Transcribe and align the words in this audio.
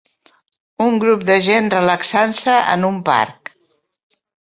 Un 0.85 0.97
grup 1.03 1.27
de 1.27 1.35
gent 1.49 1.71
relaxant-se 1.75 2.59
en 2.75 2.91
un 2.91 3.01
parc. 3.15 3.57